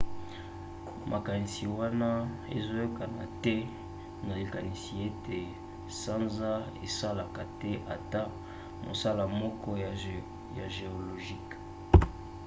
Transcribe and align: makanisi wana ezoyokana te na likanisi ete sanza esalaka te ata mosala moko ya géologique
makanisi 1.11 1.63
wana 1.79 2.11
ezoyokana 2.57 3.23
te 3.43 3.55
na 4.25 4.33
likanisi 4.41 4.91
ete 5.09 5.39
sanza 6.01 6.51
esalaka 6.87 7.43
te 7.59 7.71
ata 7.95 8.21
mosala 8.85 9.23
moko 9.39 9.69
ya 10.59 10.67
géologique 10.75 11.55